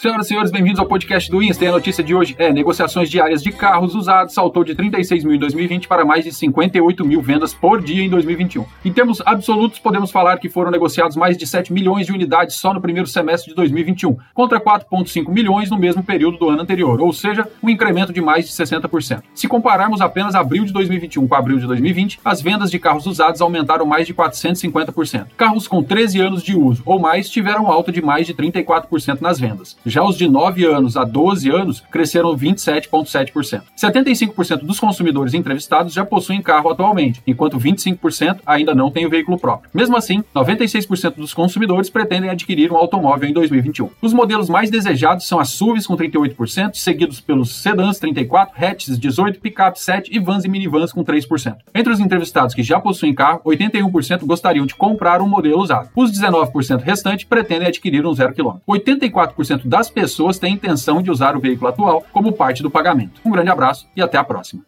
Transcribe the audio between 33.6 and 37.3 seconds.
75% dos consumidores entrevistados já possuem carro atualmente,